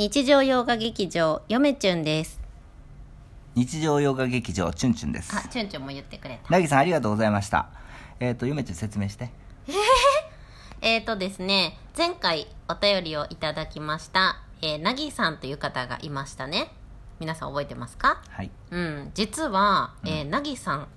[0.00, 2.40] 日常洋画劇場よめちゅんです。
[3.54, 5.36] 日常洋画劇場チュンチュンです。
[5.36, 6.50] あちゅんちゅんも言ってくれた。
[6.50, 7.68] なぎさんありがとうございました。
[8.18, 9.28] えっ、とゆめちゅん説明して。
[10.80, 11.04] えー？
[11.04, 16.72] とですね前回お便りをいただきました、えー、なぎさんという方がいましたね。
[17.18, 18.22] 皆さん覚えてますか？
[18.30, 18.50] はい。
[18.70, 20.88] うん実は、えーなぎさん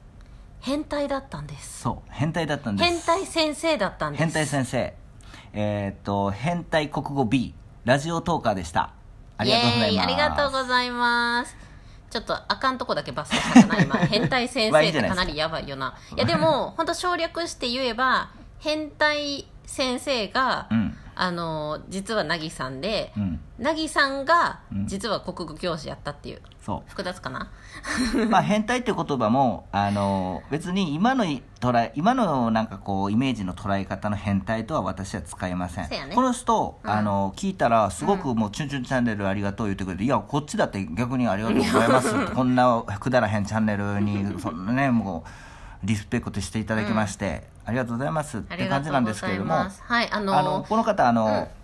[0.61, 1.81] 変態だったんです。
[1.81, 2.89] そう変態だったんです。
[2.89, 4.23] 変態先生だったんです。
[4.23, 4.93] 変態先生。
[5.51, 7.53] えっ、と変態国語 B
[7.85, 8.91] ラジオトーカーでした。
[9.37, 10.05] ありがとうございます。
[10.05, 11.57] ありがとうございます。
[12.09, 13.95] ちょっとあかんとこだけバスしたかな今。
[14.07, 15.93] 変態先生ってかなりやばいよな。
[16.15, 23.39] いやでも本当省略して言えば変態先生が、うんあの実はなぎさんで、うん。
[23.59, 24.87] なぎさんがうん。
[24.87, 26.41] 実は国語教師やったっていう。
[26.61, 27.51] そ複雑かな？
[28.15, 31.25] うまあ変態って言葉もあの別に今の
[31.59, 36.11] 捉え今のなんかこうイメージの捉え方の変態とは私は使いません、ね。
[36.15, 36.89] この人、うん。
[36.89, 45.29] あの聞いたらすごくもう「チュンチュンチャンネルありがとう」言ってくれて「いやこっちだって逆にありがとうございます」ってこんなくだらへんチャンネルにそんなねもう
[45.83, 51.62] リスペクトしていただきまして、ありがとうございますっあて感じなんですけれどもはいあのあのこの方あの、うん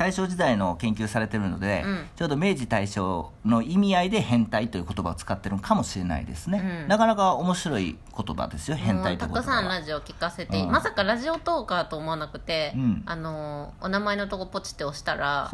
[0.00, 2.08] 大正時代の研究されてるので、うん。
[2.16, 6.88] ちょうど明治大正の意味合いで変態という言葉を使ってるのかもしれないですね、うん。
[6.88, 10.70] なかなか面白い言葉ですよ変態というもうたくさんラジオ聞かせて、うん。
[10.70, 13.02] まさかラジオトーカーと思わなくて、うん。
[13.04, 15.50] あのお名前のとこポチって押したら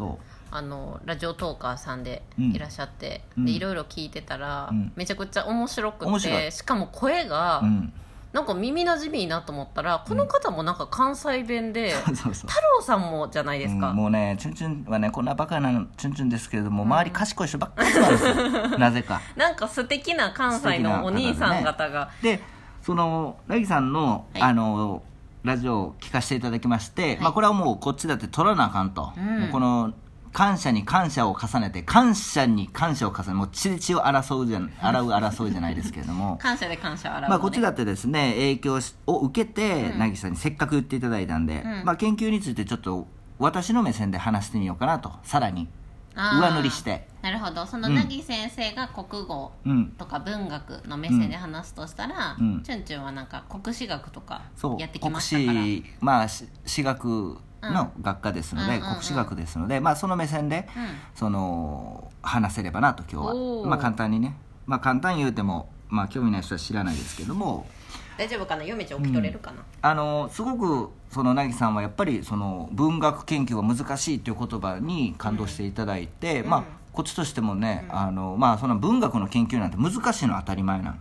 [0.49, 3.45] あのラジオトーカーさんでうんいらっしゃって、うん。
[3.45, 4.93] でいろいろ聞いてたら、うん。
[4.95, 7.93] めちゃくちゃ面白くてしかも声が、うん
[8.33, 12.33] なんか耳なじみいいなと思ったらこの方もなんか関西弁で、 そうそう。
[12.33, 18.33] そう太郎さんもじゃないですか、うんもうねチュンチュンはねこんなバカなチュンチュンですけれども、周り賢い人ばっかりなんですよ。
[18.77, 19.21] なぜか。
[19.35, 22.41] なんか素敵な関西のお兄さん方が、で
[22.81, 24.41] そのなぎさんの,、はい。
[24.41, 25.01] あの
[25.43, 27.17] ラジオを聞かせていただきまして、い。
[27.19, 29.13] まあ、これはもうこっちだって取らなあかんと、
[29.51, 29.93] この
[30.37, 36.37] 感謝に感謝を重ねて感謝に感謝を重ねもう血で血を争うじゃん洗う争うじゃないですけれども。
[36.39, 37.29] 感謝で感謝を洗うのね。
[37.29, 39.97] まあ、こっちだってですね影響しを受けてうん。
[39.97, 41.85] なぎさんにせっかく言っていただいたんで、うん。
[41.85, 43.07] まあ、研究についてちょっと
[43.39, 45.11] 私の目線で話してみようかなと。
[45.23, 45.67] さらに
[46.15, 47.07] 上塗りして。
[47.23, 47.65] なるほど。
[47.65, 47.95] そのうん。
[47.95, 52.61] なぎ先生が国語うんとか文学の目線で話すとしたら、うん。
[52.61, 54.43] チュンチュンはなんか国史学とか
[54.77, 55.63] やってき国ましたから。
[55.63, 58.87] 史まあし史学の学科ですので、うんうんうん。
[58.89, 60.67] うん国史学ですので、まあ、その目線で、
[61.15, 63.67] その話せればなと今日は。
[63.67, 64.35] まあ簡単にね。
[64.65, 67.67] まあ簡単言うてもまあ興味ない人は知らないですけども。
[68.17, 68.63] 大丈夫かな？
[68.63, 76.49] 嫁ちゃん起き取れるかな、あのすごくその凪さんはやっぱりその文学研究は難しいという言葉に感動していただいて、うん。
[76.49, 76.63] まあ
[76.93, 80.95] こっちとしてもね、あのまあその文学の研究なんて難しいのは当たり前なの、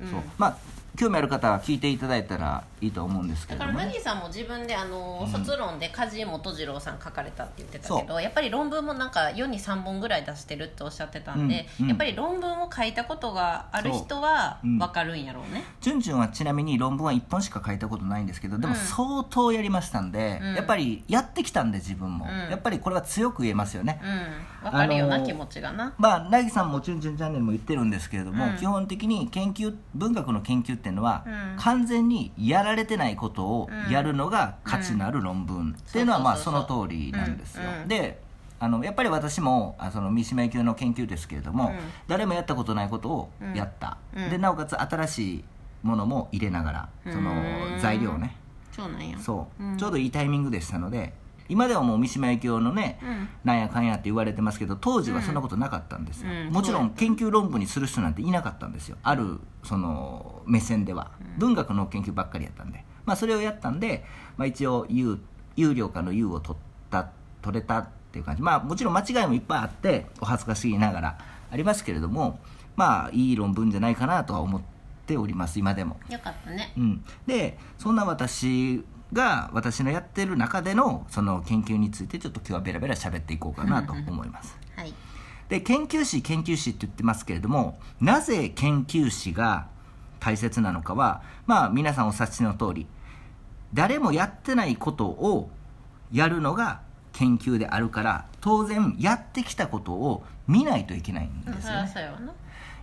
[0.00, 0.10] うん。
[0.10, 0.20] そう。
[0.38, 0.56] まあ
[0.96, 11.88] 興味ある方は聞いていただいたらいいと思うんですけども、ね、からなぎさんも自分であの、うん卒論で梶本次郎さん書かれたって言ってたけそどやっぱり論文もなんか世に3本ぐらい出してるっておっしゃってたんで、うんうん。
[11.90, 20.54] やっぱり論文を書いたことがある人は分かるんやろうね、チュンチュンはちなみに論文は1本しか書いたことないんですけどでもうん相当やりましたんで、うん。
[20.54, 22.50] やっぱりやってきたんで自分も、うん。
[22.50, 24.00] やっぱりこれは強く言えますよね、
[24.62, 24.70] うん。
[24.70, 25.94] 分かるよな、あのー気持ちがな。
[25.98, 28.56] まあ凪さんも「チュンチュンチャンネル」も言ってるんですけれども、うん。
[28.56, 31.56] 基本的に研究文学の研究っていうのは、うん。
[31.56, 33.92] 完全にやられてないことをうん。
[33.92, 35.76] やるのが価値のある論文。
[35.78, 37.82] っていうのは、まあその通りなんですよ、うん。
[37.82, 37.88] うん。
[37.88, 38.24] で
[38.58, 41.78] あのやっぱり私もあその三島由紀夫の研究ですけれども、うん。
[42.08, 44.30] 誰もやったことないことをやった、うん。
[44.30, 45.44] でなおかつ新しい
[45.82, 47.78] ものも入れながらそのうん。
[47.78, 48.36] 材料をね。
[48.72, 49.18] そうなんや。
[49.18, 49.76] そう、うん。
[49.76, 51.12] ちょうどいいタイミングでしたので
[51.48, 53.28] 今ではもう三島由紀夫のね、うん。
[53.44, 58.96] なんやかんやって言われてますけど当時はそんなことなかったんですよ、うんもちろん研究論文にする人なんていなかったんですよ。
[59.02, 64.04] あるその目線では、文学の研究ばっかりやったんで、まあ、それをやったんで、
[64.36, 65.18] まあ、一応有
[65.56, 67.10] 有料化の有を取った
[67.42, 68.42] 取れたっていう感じ。
[68.42, 71.18] まあもちろん間違いもいっぱいあってお恥ずかしいながら
[71.50, 72.38] ありますけれども
[72.76, 74.62] まあいい論文じゃないかなとは思っ
[75.06, 75.58] ております。
[75.58, 75.98] 今でも。
[76.10, 76.72] よかったね。
[76.76, 84.56] うん、でそんな私が私のやってる中でのその研究についてちょっと今日はベラベラ喋っていこうかなと思います。
[84.76, 84.92] はい。
[85.48, 89.68] で研究士研究士って言ってますけれどもなぜ研究士が
[90.18, 92.86] 大切なのかはまあ皆さんお察しの通り
[93.72, 95.50] 誰もやってないことを
[96.12, 96.80] やるのが
[97.12, 101.92] 研究であるから当然やってきたことを見ないといけないんですよね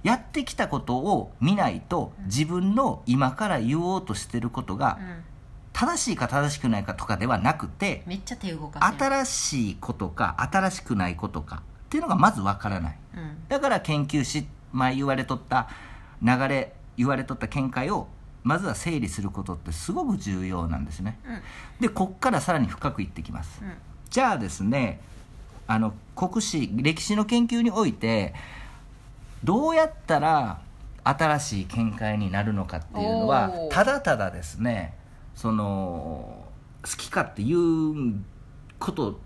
[0.04, 5.33] やってきたことを見ないと自分の今から言おうとしてることがうん
[5.74, 9.12] 正しいか正しくないかとかではなくてめっちゃ手動かしてる。
[9.12, 11.60] 新しいことか新しくないことかっ
[11.90, 12.98] ていうのがまずわからない。
[13.16, 13.38] うん。
[13.50, 15.70] だから研究し前言われとった
[16.22, 18.08] 流れ言われとった見解を
[18.44, 21.20] まずは整理することってすごく重要なんですね。
[21.26, 21.42] うん。
[21.82, 23.60] でこっからさらに深くいってきます。
[23.62, 23.74] うん。
[24.10, 25.02] じゃあですね
[25.66, 28.36] あの国史歴史の研究において
[29.44, 30.62] どうやったら
[31.04, 34.94] 新しい見解になるのかっていうのはただただですね
[35.36, 36.46] その
[36.84, 38.16] 好きかっていう
[38.80, 39.20] こと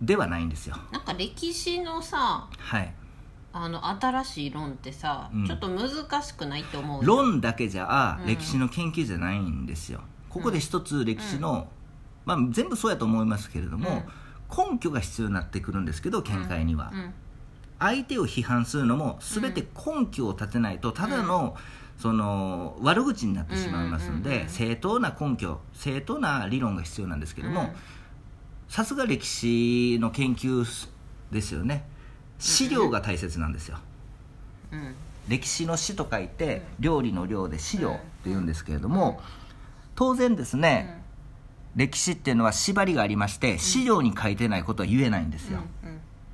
[0.00, 0.76] ではないんですよ。
[0.92, 2.94] なんか歴史のさはい。
[3.52, 5.46] あの新しい論ってさ、うん。
[5.46, 8.26] ちょっと難しくないって思う論だけじゃ、うん。
[8.26, 10.00] 歴史の研究じゃないんですよ。
[10.28, 11.68] ここで一つ歴史の、
[12.24, 14.04] まあ、全部そうやと思いますけれども、
[14.54, 17.14] 根拠が必要になってくるんですけど見解には、うん。
[17.80, 21.56] 相手を批判するのも全て根拠を立てないとただの,、
[21.98, 24.48] その悪口になってしまいますので、うんうんうんうん。
[24.50, 27.68] 正当な根拠正当な理論が必要なんですけども、うん。
[28.68, 30.64] さすが歴史の研究
[31.32, 31.84] ですよね。
[32.38, 33.78] 資料が大切なんですよ、
[34.72, 34.94] うん。
[35.26, 39.20] 歴史の史と書いて料理の料で資料って言うんですけれども
[39.96, 41.02] 当然ですね、
[41.74, 45.68] 歴史っていうのは縛りがありまして資料に書いてないことは言えないんですよ、うんうん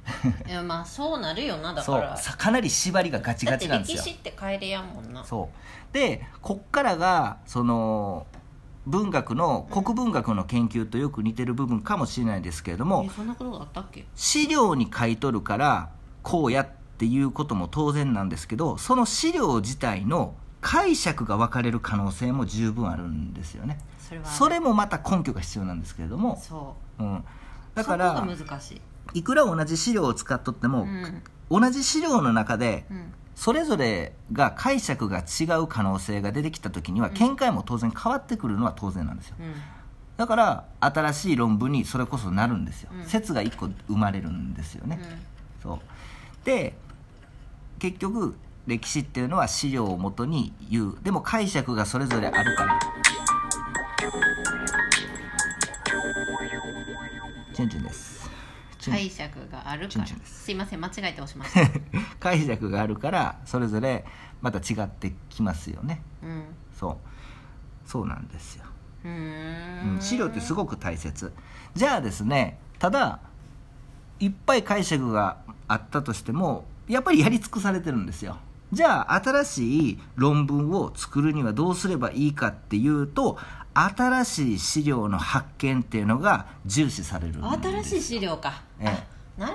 [0.46, 2.00] いやまあそうなるよなだそう。
[2.00, 3.96] からさかなり縛りがガチだってガチなんですよ。
[3.98, 5.24] 歴史って変えれやんもんな。
[5.24, 5.94] そう。
[5.94, 8.26] でこっからがその
[8.86, 14.04] 文学の国文学の研究とよく似てる部分かもしれないですけれどもえそんなことがあったっけ？
[14.14, 15.88] 資料に書いとるから
[16.22, 16.68] こうやっ
[16.98, 23.78] ていうことも当然なんですけどその資料自体の解釈が分かれる可能性も十分あるんですよね。
[23.98, 27.02] それはそれもまた根拠が必要なんですけれども、そう。
[27.02, 27.24] うん、
[27.74, 28.80] だからそこが難しい
[29.14, 31.22] いくら同じ資料を使っとっても、うん。
[31.50, 33.12] 同じ資料の中でうん。
[33.34, 39.36] それぞれが解釈が違う可能性が出てきた時には見解も当然変わってくるのは当然なんですよ。
[39.40, 39.54] うん。
[40.16, 43.04] だから新しい論文にそれこそなるんですよ、うん。
[43.06, 45.00] 説が1個生まれるんですよね、
[45.62, 45.80] そう。
[46.44, 46.76] で
[47.80, 50.96] 結局歴史っていうのは資料をもとに言う。
[51.02, 52.78] でも解釈がそれぞれあるから。
[57.52, 58.23] チュンチュンです
[58.90, 60.06] 解釈があるから。
[60.06, 60.44] す。
[60.44, 61.80] すいません間違えて押しました。
[62.20, 64.04] 解釈があるからそれぞれ
[64.40, 66.02] また違ってきますよね。
[66.22, 66.44] うん。
[66.78, 66.96] そう。
[67.88, 68.64] そうなんですよ、
[69.04, 71.32] うん資料ってすごく大切。
[71.74, 73.20] じゃあですねただ
[74.20, 75.38] いっぱい解釈が
[75.68, 78.38] あったとしてもやっぱりやり尽くされてるんですよ。
[78.72, 83.38] じゃあ新しい論文を作るにはどうすればいいかっていうと
[83.74, 88.88] 新しい資料の発見っていうのが重視される新しい資料か、ええ。
[88.88, 89.54] あなる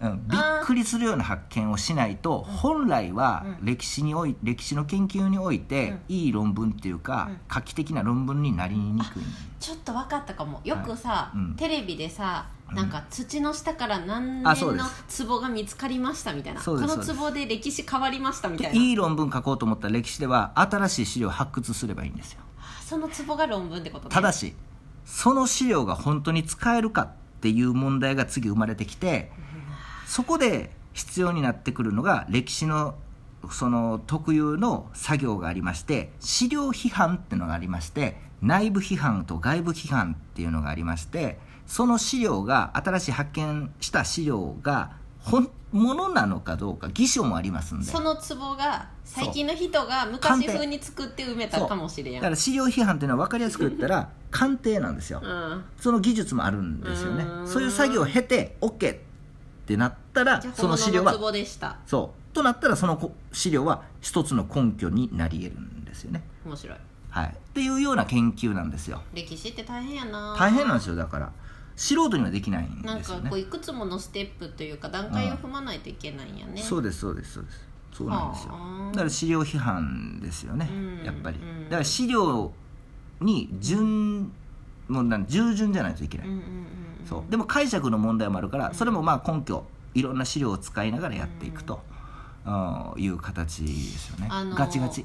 [0.00, 0.14] ほどね。
[0.14, 0.28] うん。
[0.28, 3.64] びっくりするような発見をしないと本来はうん。
[3.64, 7.40] 歴史におい歴史の研究においていい論文っていうかうん。
[7.48, 9.22] 画期的な論文になりにくい。
[9.58, 10.60] ちょっと分かったかも。
[10.64, 11.54] よくさ、はいうん。
[11.56, 14.84] テレビでさうんなんか土の下から何年の
[15.26, 16.60] 壺が見つかりましたみたいな。
[16.60, 18.78] この壺で歴史変わりましたみたいな。
[18.78, 22.42] いい論文書こうと思ったら歴史では新しい資料を発掘すればいいんですよ
[22.88, 24.14] その壺が論文ってことね。
[24.14, 24.54] ただし
[25.04, 27.10] その資料が本当に使えるかっ
[27.42, 29.30] ていう問題が次生まれてきて
[30.06, 32.94] そこで必要になってくるのが歴史の
[33.50, 47.86] その特有の作業がありまして資料批判っていうのがありまして内部批判と外部批判っていうのがありましてその資料が新しい発見した資料が本物なのかどうか偽証もありますんで。
[47.86, 52.14] その壺が最近の人が昔風に作って埋めたかもしれん。
[52.14, 55.64] だから資料批判っていうのは分かりやすく言ったら鑑定なんですよ、うん。
[55.78, 57.24] その技術もあるんですよね。
[57.46, 58.98] そういう作業を経て OK っ
[59.66, 61.76] てなったらその資料は本物の壺でした。
[61.86, 62.34] そう。
[62.34, 66.22] となったらそのこ資料は一つの根拠になり得るんですよね。
[66.46, 66.78] 面白い。
[67.10, 67.28] はい。
[67.28, 69.02] っていうような研究なんですよ。
[69.12, 70.36] 歴史って大変やな。
[70.38, 71.32] 大変なんですよだから
[71.78, 73.22] 素人にはできないんなんですよね。
[73.24, 76.60] かこういくつものステップというか段階を踏まないといけないんやね。
[76.60, 77.34] そうですそうです。
[77.34, 78.52] そうですそうなんですよ。
[78.52, 78.90] はあ。
[78.90, 80.68] だから資料批判ですよね。
[80.72, 81.38] うんやっぱり。
[81.38, 81.64] うん。
[81.66, 82.52] だから資料
[83.20, 84.24] に順
[84.88, 86.26] もうなん従順じゃないといけない。
[86.26, 86.48] うんうんうんう
[87.04, 87.06] ん。
[87.08, 87.30] そう。
[87.30, 91.80] でも解釈の問題もあるからそれもまあ根拠いろんな資料を使いながらやっていくと、
[92.44, 92.94] うん。
[92.96, 95.04] いう形ですよね、あのーガチガチ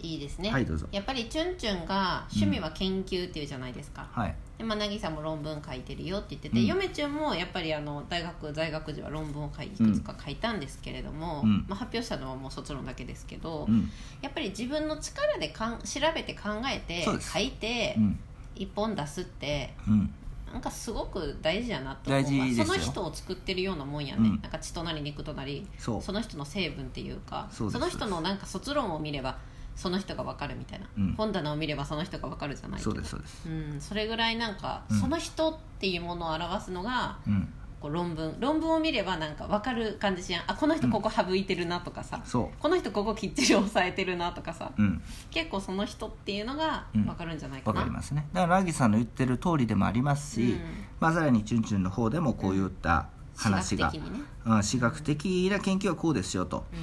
[0.00, 0.86] いいですね、はいどうぞ。
[0.92, 4.34] やっぱりチュンチュンが趣味は研究っていうじゃないですか、はい。
[4.58, 6.66] でまあ、渚も論文書いてるよって言ってて、うん。
[6.66, 11.64] 嫁ちゃんもやっぱりあの大学在学時は論文を書いいくつか書いたんですけれども、うん。
[11.68, 13.90] まあ、発表したのはもう卒論だけですけど、うん。
[14.20, 18.18] やっぱり自分の力でかん調べて考えて書いてうん。
[18.54, 20.10] 一本出すってうん。
[20.52, 22.24] なんかすごく大事やなと思う
[22.54, 24.40] その人を作ってるようなもんやね、うん。
[24.40, 26.12] なんか血となり肉となりそう。
[26.12, 29.38] の人の成分っていうかその人のなんか卒論を見れば
[29.76, 31.14] その人が分かるみたいな、うん。
[31.16, 33.48] 本棚を見ればその人が分かるじゃないけそどうですそうです。
[33.48, 34.98] うん、それぐらいなんか、うん。
[34.98, 37.52] その人っていうものを表すのがうん。
[37.78, 38.34] こう論文。
[38.40, 40.42] 論文を見ればなんか分かる感じしやん。
[40.46, 44.72] あこの人ここ省いてるなとかさ、そこの人ここきっちり押さえてるなとかさ。
[44.78, 45.02] ううん。
[45.30, 47.04] 結構その人っていうのがうん。
[47.04, 48.26] 分かるんじゃないかな、わかりますね。
[48.32, 50.60] だからラギさんの言ってる通りでもありますし、うん。
[51.00, 53.90] まあ、さらにチュンチュンの方でもこういった、話が。
[53.90, 54.24] 私学的にね。
[54.46, 56.64] うん、私学的な研究はこうですよと。
[56.72, 56.78] うん。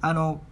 [0.00, 0.42] あの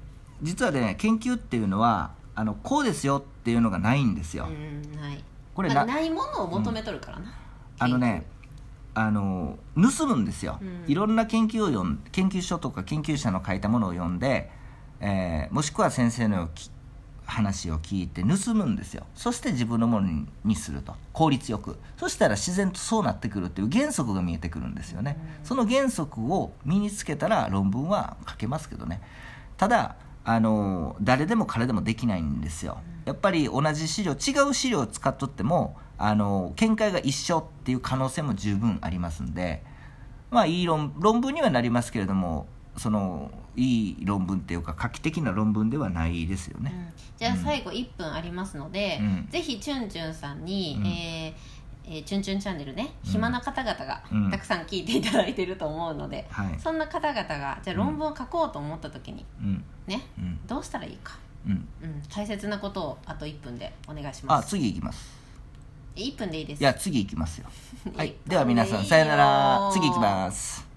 [0.43, 5.23] 実はね研究っていうのはあのこうですよっていうのがないんですよ、うんない。
[5.55, 7.35] これなまあないものを求めとるからな、
[7.79, 8.25] あのね
[8.95, 10.85] あの盗むんですよ、うん。
[10.87, 14.51] いろんな研究を読ん研究書とか研究者の書いたものを読んで、
[15.01, 16.71] えーもしくは先生のき
[17.25, 19.07] 話を聞いて盗むんですよ。
[19.15, 20.95] そして自分のものににすると。
[21.13, 21.79] 効率よく。
[21.97, 29.01] そしたら自然とそうなってくるっていう原則が見えてくるんですよね、その原則を身につけたら論文は書けますけどね。
[29.57, 32.79] ただあの誰でも彼でもできないんですよ。
[33.05, 39.65] やっぱり同じ資料違う資料を使っとってもあの見解が一緒っていう可能性も十分ありますんで。
[40.31, 42.47] まあいい論論文にはなりますけれども
[42.79, 47.19] そのいい論文っていうか画期的な論文ではないですよね、うん。
[47.19, 49.29] じゃあ最後1分ありますので、うん。
[49.31, 50.87] ぜひチュンチュンさんに、うん。
[50.87, 51.52] えー
[51.93, 52.95] えーチュンチュンチャンネルね。
[53.05, 54.31] 暇な方々がうん。
[54.31, 56.59] たくさん聞いていただいてると思うので、はい。
[56.59, 59.65] そんな方々がじゃあ論文を書こうと思った時にうん。
[59.87, 60.41] ねうん。
[60.47, 61.69] どうしたらいいか、うん。
[61.83, 64.47] うん、大切なことをあと1分でお願いします。
[64.47, 65.21] あ次行きます。
[65.95, 67.49] 1分でいいですいや次行きますよ。
[67.95, 68.15] はい。
[68.27, 69.71] では皆さんさよなら。
[69.73, 70.72] 次行きます